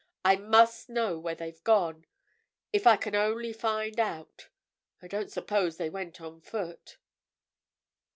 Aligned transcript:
I 0.25 0.35
must 0.35 0.89
know 0.89 1.19
where 1.19 1.35
they've 1.35 1.63
gone—if 1.63 2.87
I 2.87 2.97
can 2.97 3.13
only 3.13 3.53
find 3.53 3.99
out. 3.99 4.49
I 4.99 5.07
don't 5.07 5.31
suppose 5.31 5.77
they 5.77 5.91
went 5.91 6.19
on 6.19 6.41
foot." 6.41 6.97